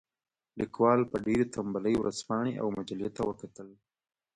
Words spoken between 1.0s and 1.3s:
په